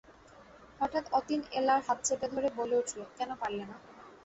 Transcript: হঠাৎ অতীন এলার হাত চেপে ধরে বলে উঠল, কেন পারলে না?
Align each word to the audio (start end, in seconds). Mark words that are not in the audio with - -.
হঠাৎ 0.79 1.05
অতীন 1.13 1.41
এলার 1.51 1.79
হাত 1.87 1.99
চেপে 2.03 2.27
ধরে 2.33 2.49
বলে 2.57 2.75
উঠল, 2.77 2.99
কেন 3.17 3.29
পারলে 3.41 3.63
না? 3.63 3.75